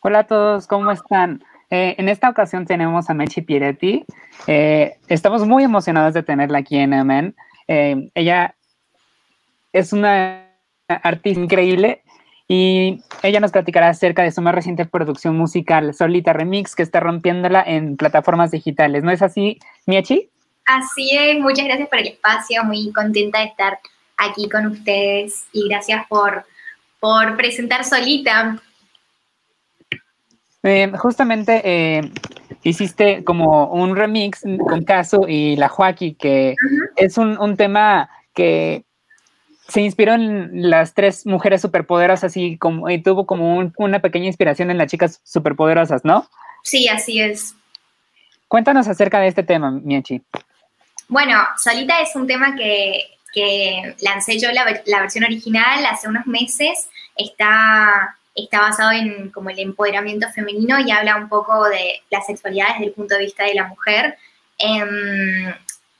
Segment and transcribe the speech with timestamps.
[0.00, 1.44] Hola a todos, ¿cómo están?
[1.68, 4.06] Eh, en esta ocasión tenemos a Mechi Pieretti.
[4.46, 7.36] Eh, estamos muy emocionados de tenerla aquí en Amen.
[7.68, 8.54] Eh, ella
[9.74, 10.46] es una
[10.88, 12.02] artista increíble
[12.48, 16.98] y ella nos platicará acerca de su más reciente producción musical, Solita Remix, que está
[17.00, 19.04] rompiéndola en plataformas digitales.
[19.04, 20.30] ¿No es así, Mechi?
[20.66, 23.78] Así es, muchas gracias por el espacio, muy contenta de estar
[24.16, 26.44] aquí con ustedes y gracias por,
[26.98, 28.60] por presentar Solita.
[30.64, 32.00] Eh, justamente eh,
[32.64, 36.56] hiciste como un remix con Caso y La Joaquí, que
[36.96, 38.84] es un, tema que
[39.68, 44.72] se inspiró en las tres mujeres superpoderosas y, como, y tuvo como una pequeña inspiración
[44.72, 46.28] en las chicas superpoderosas, ¿no?
[46.64, 47.54] Sí, así es.
[48.48, 50.22] Cuéntanos acerca de este tema, Miechi.
[51.08, 53.12] Bueno, Solita es un tema que,
[54.00, 56.88] lancé yo la, versión original hace unos meses.
[57.16, 62.68] Está está basado en como el empoderamiento femenino y habla un poco de la sexualidad
[62.74, 64.16] desde el punto de vista de la mujer.
[64.58, 65.54] Em,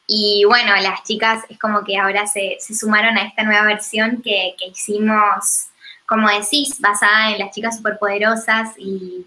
[0.07, 4.55] y bueno, las chicas es como que ahora se, sumaron a esta nueva versión que,
[4.71, 5.69] hicimos,
[6.07, 9.27] como decís, basada en las chicas superpoderosas y,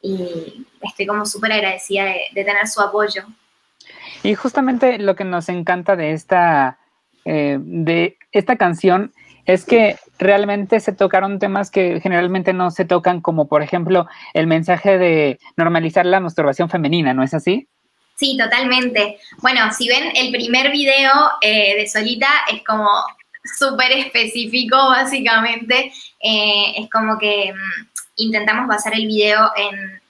[0.00, 3.24] y estoy como súper agradecida de, tener su apoyo.
[4.22, 6.78] Y justamente lo que nos encanta de esta,
[7.24, 9.12] eh, de esta canción
[9.46, 14.46] es que realmente se tocaron temas que generalmente no se tocan, como por ejemplo el
[14.46, 17.68] mensaje de normalizar la masturbación femenina, ¿no es así?
[18.16, 19.18] Sí, totalmente.
[19.42, 22.88] Bueno, si ven el primer video eh, de Solita es como
[23.58, 25.92] súper específico, básicamente.
[26.20, 30.00] Eh, es como que mm, intentamos basar el video en,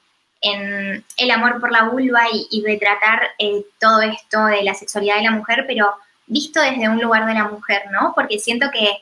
[1.17, 5.31] el amor por la vulva y, retratar eh, todo esto de la sexualidad de la
[5.31, 5.92] mujer, pero
[6.27, 8.12] visto desde un lugar de la mujer, ¿no?
[8.14, 8.98] Porque siento que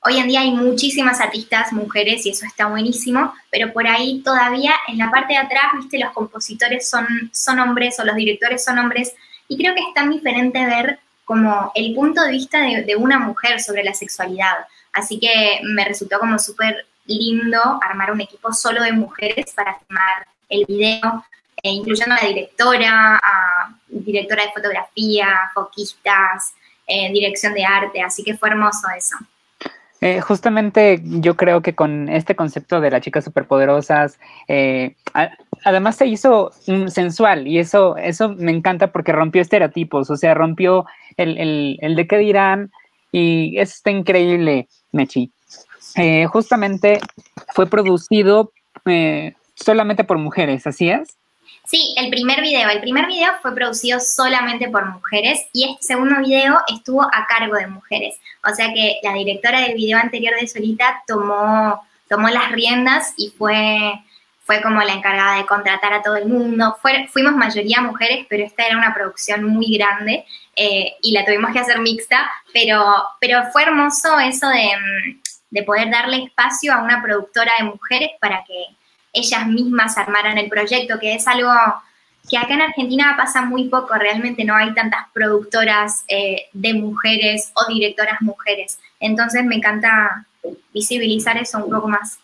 [0.00, 4.72] Hoy en día hay muchísimas artistas mujeres y eso está buenísimo, pero por ahí todavía
[4.86, 8.78] en la parte de atrás, viste, los compositores son, son hombres o los directores son
[8.78, 9.12] hombres
[9.48, 13.60] y creo que es tan diferente ver como el punto de vista de, una mujer
[13.60, 14.54] sobre la sexualidad.
[14.92, 20.26] Así que me resultó como súper lindo armar un equipo solo de mujeres para filmar
[20.48, 21.24] el video,
[21.62, 26.54] eh, incluyendo a la directora, a directora de fotografía, foquistas,
[26.86, 29.16] eh, dirección de arte, así que fue hermoso eso.
[30.00, 34.20] Eh, justamente yo creo que con este concepto de las chicas superpoderosas,
[35.64, 36.52] además se hizo
[36.86, 40.86] sensual y eso, eso me encanta porque rompió estereotipos, o sea, rompió
[41.16, 42.70] el, el, de qué dirán
[43.10, 45.32] y eso está increíble, Mechi.
[46.28, 47.00] Justamente
[47.54, 48.52] fue producido
[49.62, 51.16] solamente por mujeres, ¿así es?
[51.64, 52.70] Sí, el primer video.
[52.70, 57.56] El primer video fue producido solamente por mujeres y este segundo video estuvo a cargo
[57.56, 58.16] de mujeres.
[58.50, 63.34] O sea que la directora del video anterior de Solita tomó, tomó las riendas y
[63.36, 64.00] fue,
[64.44, 66.76] fue como la encargada de contratar a todo el mundo.
[67.12, 70.24] fuimos mayoría mujeres, pero esta era una producción muy grande
[70.56, 72.82] eh, y la tuvimos que hacer mixta, pero,
[73.20, 74.70] pero fue hermoso eso de,
[75.50, 78.77] de poder darle espacio a una productora de mujeres para que
[79.18, 81.50] ellas mismas armaran el proyecto, que es algo
[82.28, 87.52] que acá en Argentina pasa muy poco, realmente no hay tantas productoras eh, de mujeres
[87.54, 88.78] o directoras mujeres.
[89.00, 90.26] Entonces me encanta
[90.72, 92.18] visibilizar eso un poco más.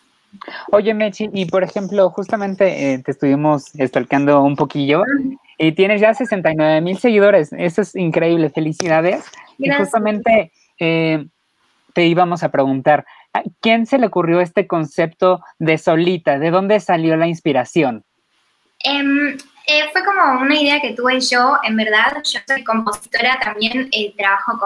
[0.71, 5.03] Oye, Mechi, y por ejemplo, justamente eh, te estuvimos stalkeando un poquillo
[5.57, 7.53] y tienes ya 69 mil seguidores.
[7.53, 9.25] Eso es increíble, felicidades.
[9.57, 11.25] Y justamente eh,
[11.93, 13.05] te íbamos a preguntar,
[13.61, 16.39] quién se le ocurrió este concepto de solita?
[16.39, 18.03] ¿De dónde salió la inspiración?
[18.83, 19.37] Em,
[19.67, 22.21] eh, fue como una idea que tuve yo, en verdad.
[22.23, 24.59] Yo soy compositora, también eh, trabajo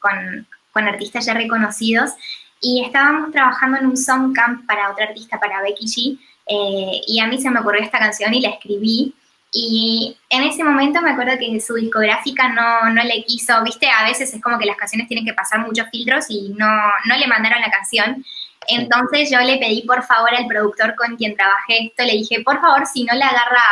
[0.00, 2.12] con, artistas ya reconocidos
[2.60, 6.18] y estábamos trabajando en un song camp para otra artista, para Becky G.
[6.46, 9.14] Eh, y a mí se me ocurrió esta canción y la escribí.
[9.54, 14.04] Y en ese momento me acuerdo que su discográfica no, no le quiso, viste, a
[14.04, 16.66] veces es como que las canciones tienen que pasar muchos filtros y no,
[17.04, 18.24] no le mandaron la canción.
[18.66, 22.62] Entonces yo le pedí por favor al productor con quien trabajé esto, le dije, por
[22.62, 23.62] favor, si no le agarra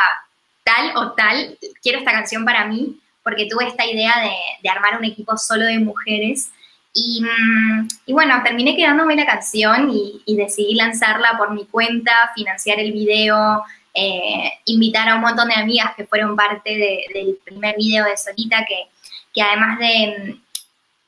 [0.64, 4.14] tal o tal, quiero esta canción para mí, porque tuve esta idea
[4.62, 6.50] de, armar un equipo solo de mujeres.
[6.92, 12.32] Y, mm, y bueno, terminé quedándome la canción y, y decidí lanzarla por mi cuenta,
[12.34, 13.64] financiar el video,
[13.94, 18.64] eh, invitar a un montón de amigas que fueron parte del primer video de Solita,
[18.66, 18.88] que,
[19.34, 20.38] que además de,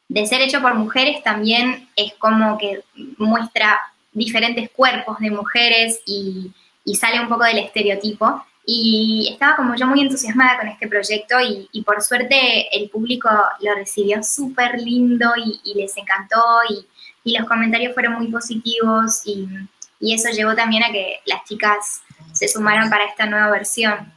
[0.08, 2.82] de, ser hecho por mujeres, también es como que
[3.18, 3.80] muestra
[4.12, 6.52] diferentes cuerpos de mujeres y,
[6.84, 8.44] y sale un poco del estereotipo.
[8.64, 11.36] Y estaba como yo muy entusiasmada con este proyecto
[11.72, 13.28] y, por suerte el público
[13.60, 19.48] lo recibió súper lindo y, les encantó y, los comentarios fueron muy positivos y,
[20.00, 22.02] eso llevó también a que las chicas
[22.32, 24.12] se sumaran para esta nueva versión.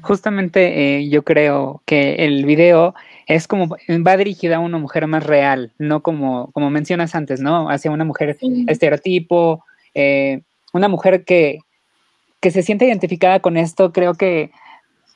[0.00, 2.94] Justamente eh, yo creo que el video
[3.26, 7.68] es como, va dirigido a una mujer más real, no como, como mencionas antes, ¿no?
[7.68, 8.38] Hacia una mujer
[8.68, 9.64] estereotipo,
[9.94, 11.58] eh, una mujer que,
[12.40, 14.52] que se siente identificada con esto, creo que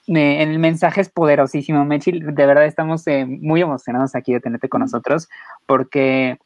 [0.06, 1.84] el mensaje es poderosísimo.
[1.84, 5.28] Mechi, de verdad estamos eh, muy emocionados aquí de tenerte con nosotros
[5.66, 6.38] porque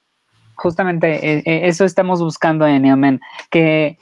[0.55, 3.21] justamente eh, eh, eso estamos buscando en Neomen,
[3.51, 3.99] que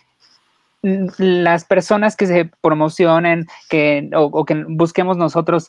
[0.83, 5.67] las personas que se promocionen que, o, que busquemos nosotros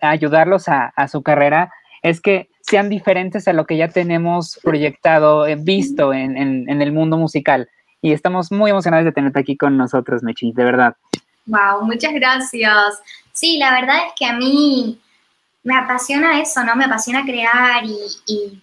[0.00, 6.12] ayudarlos a, su carrera, es que sean diferentes a lo que ya tenemos proyectado, visto
[6.12, 7.68] en, en el mundo musical
[8.00, 10.96] y estamos muy emocionados de tenerte aquí con nosotros, Mechi, de verdad.
[11.46, 13.00] Wow, muchas gracias.
[13.32, 15.00] Sí, la verdad es que a mí
[15.62, 16.76] me apasiona eso, ¿no?
[16.76, 18.62] Me apasiona crear y,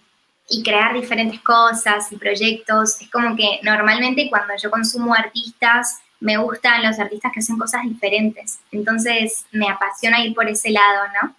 [0.62, 3.00] crear diferentes cosas y proyectos.
[3.00, 7.82] Es como que normalmente cuando yo consumo artistas, me gustan los artistas que hacen cosas
[7.84, 8.58] diferentes.
[8.72, 11.34] Entonces me apasiona ir por ese lado, ¿no?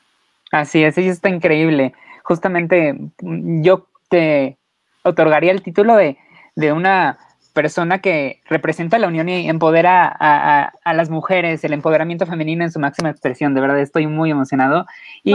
[0.52, 1.94] Así es, eso está increíble.
[2.24, 4.58] Justamente yo te
[5.04, 6.18] otorgaría el título de,
[6.56, 7.18] de una
[7.58, 12.80] persona que representa la unión y empodera a, las mujeres, el empoderamiento femenino en su
[12.80, 13.56] máxima expresión.
[13.56, 14.86] De verdad, estoy muy emocionado.
[15.24, 15.34] Y,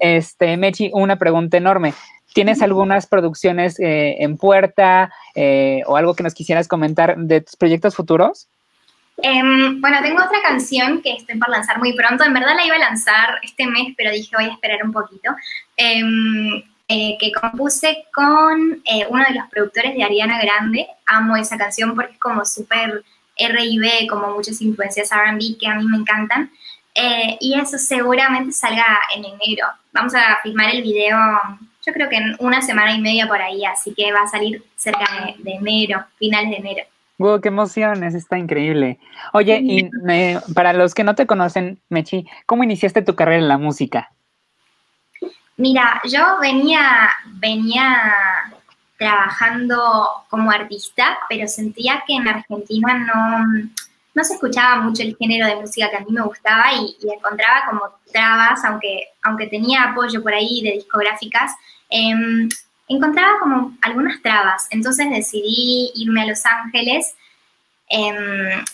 [0.00, 1.94] este, Mechi, una pregunta enorme.
[2.32, 7.56] ¿Tienes algunas producciones eh, en puerta eh, o algo que nos quisieras comentar de tus
[7.56, 8.48] proyectos futuros?
[9.22, 12.24] Em, bueno, tengo otra canción que estoy por lanzar muy pronto.
[12.24, 15.30] En verdad la iba a lanzar este mes, pero dije voy a esperar un poquito.
[15.76, 16.62] Em,
[16.92, 20.88] eh, que compuse con eh, uno de los productores de Ariana Grande.
[21.06, 23.04] Amo esa canción porque es como súper
[23.36, 26.50] R&B, como muchas influencias R&B que a mí me encantan.
[26.92, 29.68] Eh, y eso seguramente salga en enero.
[29.92, 31.16] Vamos a filmar el video,
[31.84, 34.62] yo creo que en una semana y media por ahí, así que va a salir
[34.76, 35.06] cerca
[35.38, 36.84] de, enero, finales de enero.
[37.18, 38.14] ¡Wow, qué emociones!
[38.14, 38.98] Está increíble.
[39.32, 39.90] Oye, y
[40.54, 44.10] para los que no te conocen, Mechi, ¿cómo iniciaste tu carrera en la música?
[45.56, 48.00] Mira, yo venía, venía
[48.96, 53.68] trabajando como artista, pero sentía que en Argentina no,
[54.14, 57.66] no se escuchaba mucho el género de música que a mí me gustaba y, encontraba
[57.68, 61.52] como trabas, aunque, aunque tenía apoyo por ahí de discográficas,
[61.88, 62.48] em,
[62.88, 64.66] encontraba como algunas trabas.
[64.70, 67.14] Entonces decidí irme a Los Ángeles.
[67.88, 68.64] Em,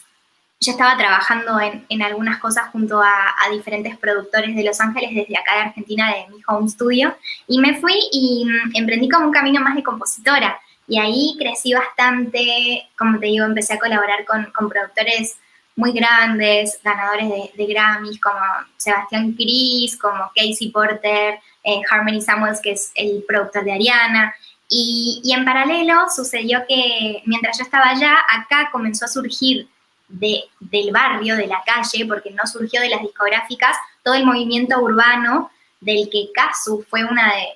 [0.59, 5.55] yo estaba trabajando en, algunas cosas junto a, diferentes productores de Los Ángeles desde acá
[5.55, 7.17] de Argentina, de mi home studio,
[7.47, 10.59] y me fui y mm, emprendí como un camino más de compositora.
[10.89, 15.37] Y ahí crecí bastante, como te digo, empecé a colaborar con, productores
[15.75, 18.41] muy grandes, ganadores de, Grammys, como
[18.77, 24.35] Sebastián Cris, como Casey Porter, eh, Harmony Samuels, que es el productor de Ariana.
[24.69, 29.69] Y, y en paralelo sucedió que mientras yo estaba allá, acá comenzó a surgir
[30.09, 34.79] de, del barrio, de la calle, porque no surgió de las discográficas, todo el movimiento
[34.81, 35.51] urbano
[35.81, 37.47] del que Kazu fue una de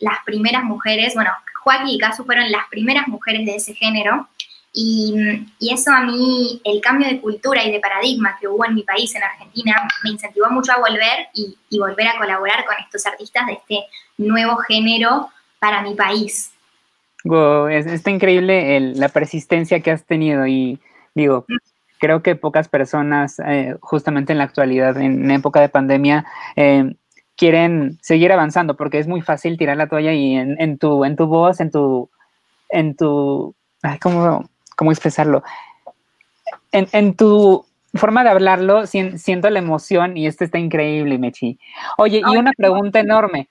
[0.00, 1.30] las primeras mujeres, bueno,
[1.62, 4.28] Joaquín y Kazu fueron las primeras mujeres de ese género,
[4.72, 5.14] y,
[5.72, 9.14] eso a mí, el cambio de cultura y de paradigma que hubo en mi país,
[9.14, 13.54] en Argentina, me incentivó mucho a volver y, volver a colaborar con estos artistas de
[13.54, 13.84] este
[14.18, 15.28] nuevo género
[15.58, 16.52] para mi país.
[17.24, 20.78] Wow, está increíble la persistencia que has tenido y
[21.14, 21.44] digo,
[21.98, 26.24] creo que pocas personas, eh, justamente en la actualidad, en época de pandemia,
[26.56, 26.94] eh,
[27.40, 31.26] quieren seguir avanzando porque es muy fácil tirar la toalla y en, tu, en tu
[31.26, 32.10] voz, en tu,
[32.68, 33.54] en tu,
[34.02, 34.44] ¿cómo,
[34.76, 35.42] cómo expresarlo?
[36.70, 41.58] En, tu forma de hablarlo, siento la emoción y esto está increíble, Mechi.
[41.96, 43.48] Oye, y una pregunta enorme.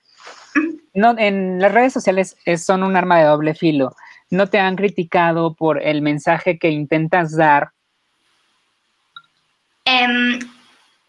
[0.94, 3.96] No, en las redes sociales son un arma de doble filo.
[4.30, 7.72] ¿No te han criticado por el mensaje que intentas dar
[9.90, 10.38] Em,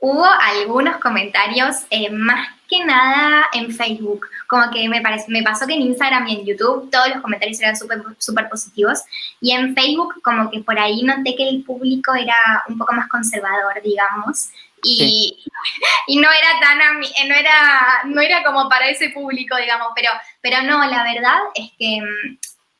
[0.01, 4.27] hubo algunos comentarios, eh, más que nada en Facebook.
[4.47, 7.61] Como que me, parece, me pasó que en Instagram y en YouTube todos los comentarios
[7.61, 9.03] eran súper super positivos.
[9.39, 12.35] Y en Facebook, como que por ahí noté que el público era
[12.67, 14.49] un poco más conservador, digamos.
[14.83, 15.45] Y,
[16.07, 20.09] y no era tan eh, no era, no era como para ese público, digamos, pero,
[20.41, 22.37] pero no, la verdad es que mm,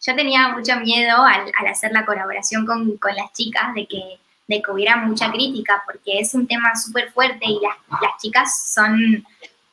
[0.08, 4.20] yo tenía mucho miedo al, al hacer la colaboración con, con las chicas de que
[4.52, 9.26] de que hubiera mucha crítica, porque es un tema súper fuerte y las, chicas son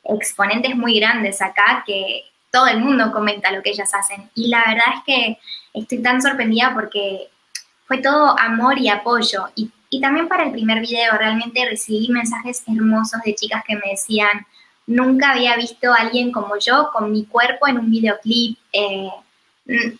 [0.03, 4.29] exponentes muy grandes acá que todo el mundo comenta lo que ellas hacen.
[4.33, 5.39] Y la verdad es que
[5.73, 7.29] estoy tan sorprendida porque
[7.85, 9.47] fue todo amor y apoyo.
[9.55, 13.91] Y Y también para el primer video, realmente recibí mensajes hermosos de chicas que me
[13.91, 14.45] decían,
[14.87, 18.57] nunca había visto a alguien como yo con mi cuerpo en un videoclip.
[18.73, 19.09] Eh,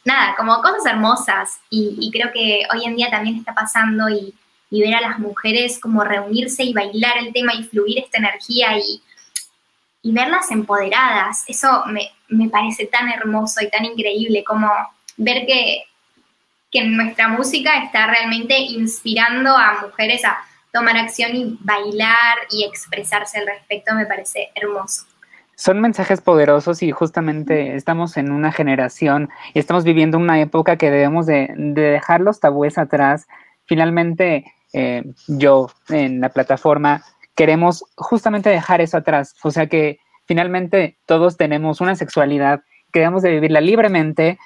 [0.04, 1.60] nada, como cosas hermosas.
[1.70, 4.34] Y, creo que hoy en día también está pasando y,
[4.70, 9.02] ver a las mujeres como reunirse y bailar el tema y fluir esta energía y,
[10.02, 11.44] y verlas empoderadas.
[11.48, 14.70] Eso me, me, parece tan hermoso y tan increíble como
[15.18, 15.84] ver que,
[16.72, 20.38] que nuestra música está realmente inspirando a mujeres a
[20.72, 25.04] tomar acción y bailar y expresarse al respecto me parece hermoso.
[25.56, 30.90] Son mensajes poderosos y justamente estamos en una generación y estamos viviendo una época que
[30.90, 33.28] debemos de, dejar los tabúes atrás.
[33.66, 37.04] Finalmente, eh, yo en la plataforma
[37.36, 39.36] queremos justamente dejar eso atrás.
[39.44, 42.62] O sea que finalmente todos tenemos una sexualidad
[42.92, 44.38] que debemos de vivirla libremente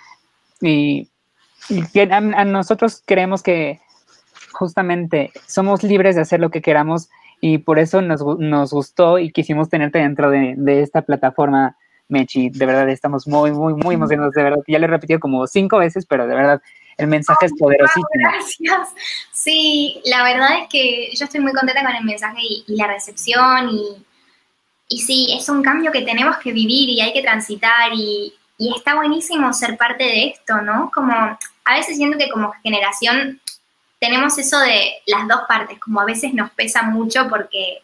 [0.61, 1.09] y,
[2.11, 3.79] a, nosotros creemos que
[4.51, 7.09] justamente somos libres de hacer lo que queramos
[7.41, 8.21] y por eso nos,
[8.71, 11.75] gustó y quisimos tenerte dentro de, de, esta plataforma,
[12.07, 12.49] Mechi.
[12.49, 14.59] De verdad, estamos muy, muy, muy emocionados, de verdad.
[14.67, 16.61] Ya le he repetido como cinco veces, pero de verdad,
[16.97, 18.07] el mensaje es poderosísimo.
[18.13, 18.89] Gracias.
[19.31, 23.69] Sí, la verdad es que yo estoy muy contenta con el mensaje y, la recepción
[23.69, 24.05] y,
[24.89, 28.73] y sí, es un cambio que tenemos que vivir y hay que transitar y, y
[28.75, 30.91] está buenísimo ser parte de esto, ¿no?
[30.93, 33.41] Como a veces siento que como generación
[33.99, 37.81] tenemos eso de las dos partes, como a veces nos pesa mucho porque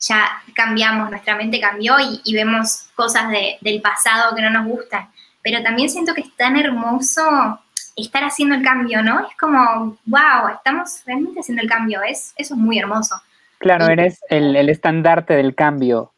[0.00, 5.10] ya cambiamos, nuestra mente cambió y, vemos cosas del pasado que no nos gustan,
[5.42, 7.60] pero también siento que es tan hermoso
[7.96, 9.20] estar haciendo el cambio, ¿no?
[9.26, 13.16] Es como, wow, estamos realmente haciendo el cambio, es, eso es muy hermoso.
[13.58, 16.12] Claro, eres el, estandarte del cambio.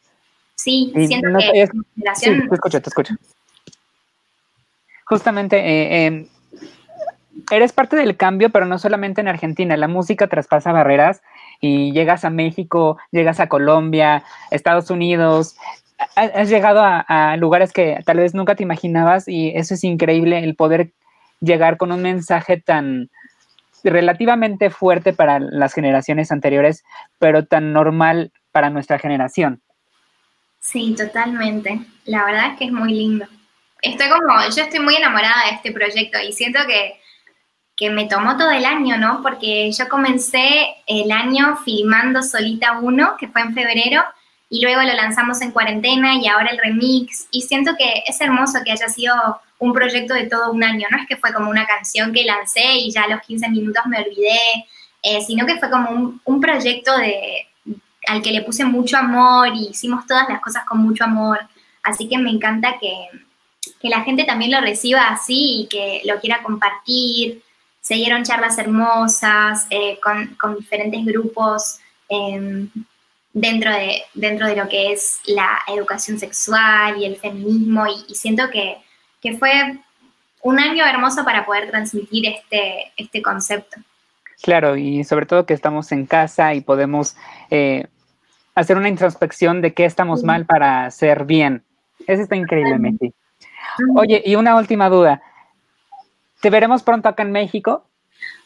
[0.55, 1.69] Sí, siento que...
[2.15, 3.15] Sí, te escucho, te escucho.
[5.05, 6.29] Justamente, eh, eh,
[7.51, 9.77] eres parte del cambio, pero no solamente en Argentina.
[9.77, 11.23] La música traspasa barreras
[11.61, 15.57] y llegas a México, llegas a Colombia, Estados Unidos.
[16.17, 20.57] Has llegado a, lugares que tal vez nunca te imaginabas y eso es increíble, el
[20.57, 20.93] poder
[21.43, 23.11] llegar con un mensaje tan
[23.85, 26.85] relativamente fuerte para las generaciones anteriores,
[27.19, 29.61] pero tan normal para nuestra generación.
[30.61, 31.81] Sí, totalmente.
[32.05, 33.27] La verdad es que es muy lindo.
[33.83, 37.03] Estoy como, yo estoy muy enamorada de este proyecto y siento que
[37.77, 39.23] que me tomó todo el año, ¿no?
[39.23, 44.03] Porque yo comencé el año filmando Solita 1, que fue en febrero,
[44.53, 47.27] y luego lo lanzamos en cuarentena y ahora el remix.
[47.31, 49.15] Y siento que es hermoso que haya sido
[49.59, 52.75] un proyecto de todo un año, no es que fue como una canción que lancé
[52.75, 54.39] y ya a los 15 minutos me olvidé,
[55.03, 57.47] eh, sino que fue como un, proyecto de,
[58.07, 61.41] al que le puse mucho amor y hicimos todas las cosas con mucho amor.
[61.83, 63.09] Así que me encanta que,
[63.81, 67.43] que la gente también lo reciba así y que lo quiera compartir
[67.81, 71.79] se dieron charlas hermosas eh, con, diferentes grupos
[72.09, 72.69] em,
[73.33, 78.45] dentro, de, dentro de lo que es la educación sexual y el feminismo y, siento
[78.51, 78.79] que,
[79.39, 79.79] fue
[80.43, 83.81] un año hermoso para poder transmitir este, este concepto.
[84.43, 87.17] Claro, y sobre todo que estamos en casa y podemos
[87.51, 87.87] eh,
[88.57, 91.63] hacer una introspección de qué estamos mal para hacer bien.
[92.07, 93.15] Eso está increíble, Messi.
[93.95, 95.23] Oye, y una última duda.
[96.41, 97.87] ¿Te veremos pronto acá en México?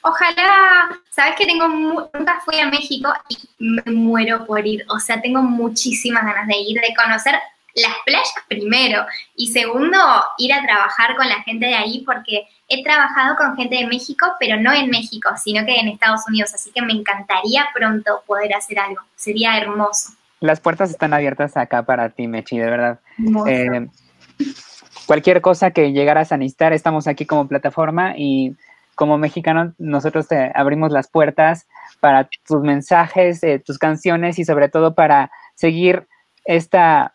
[0.02, 5.20] Ojalá, sabes que tengo, nunca fui a México y me muero por ir, o sea,
[5.20, 7.35] tengo muchísimas ganas de ir, de conocer
[7.75, 9.04] las playas primero
[9.35, 9.99] y segundo,
[10.38, 14.26] ir a trabajar con la gente de ahí porque he trabajado con gente de México,
[14.40, 18.54] pero no en México, sino que en Estados Unidos, así que me encantaría pronto poder
[18.54, 20.12] hacer algo, sería hermoso.
[20.40, 23.00] Las puertas están abiertas acá para ti, Mechi, de verdad.
[23.46, 23.88] Eh,
[25.06, 28.54] cualquier cosa que llegaras a necesitar, estamos aquí como plataforma y
[28.97, 31.69] como mexicano nosotros te abrimos las puertas
[32.00, 36.09] para tus mensajes, eh, tus canciones y sobre todo para seguir
[36.45, 37.12] esta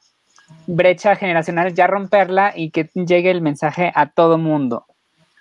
[0.68, 4.86] brecha generacional, ya romperla y que llegue el mensaje a todo mundo.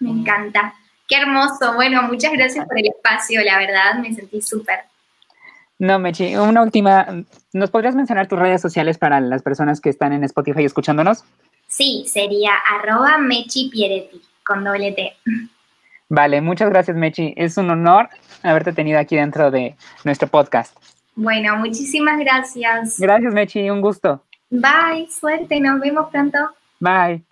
[0.00, 0.74] Me encanta.
[1.06, 1.74] Qué hermoso.
[1.74, 4.80] Bueno, muchas gracias por el espacio, la verdad, me sentí súper.
[5.78, 7.06] No, Mechi, una última.
[7.52, 11.24] ¿Nos podrías mencionar tus redes sociales para las personas que están en Spotify escuchándonos?
[11.68, 15.16] Sí, sería arroba Mechi Pieretti, con doble T.
[16.10, 17.32] Vale, muchas gracias, Mechi.
[17.36, 18.08] Es un honor
[18.42, 20.76] haberte tenido aquí dentro de nuestro podcast.
[21.14, 22.98] Bueno, muchísimas gracias.
[22.98, 23.70] Gracias, Mechi.
[23.70, 24.20] Un gusto.
[24.50, 25.60] Bye, suerte.
[25.60, 26.38] Nos vemos pronto.
[26.80, 27.29] Bye.